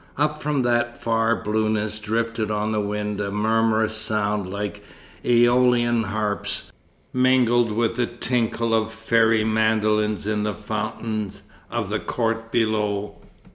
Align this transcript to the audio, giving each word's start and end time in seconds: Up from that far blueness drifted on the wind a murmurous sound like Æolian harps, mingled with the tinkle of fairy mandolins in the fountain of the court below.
Up 0.17 0.41
from 0.41 0.63
that 0.63 0.99
far 0.99 1.35
blueness 1.35 1.99
drifted 1.99 2.49
on 2.49 2.71
the 2.71 2.81
wind 2.81 3.21
a 3.21 3.29
murmurous 3.31 3.95
sound 3.95 4.49
like 4.51 4.83
Æolian 5.23 6.05
harps, 6.05 6.71
mingled 7.13 7.71
with 7.71 7.97
the 7.97 8.07
tinkle 8.07 8.73
of 8.73 8.91
fairy 8.91 9.43
mandolins 9.43 10.25
in 10.25 10.41
the 10.41 10.55
fountain 10.55 11.29
of 11.69 11.91
the 11.91 11.99
court 11.99 12.51
below. 12.51 13.17